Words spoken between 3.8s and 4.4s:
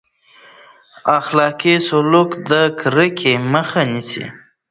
نیسي.